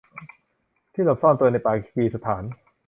[0.93, 2.43] ที่หลบซ่อนตัวในปากีสถาน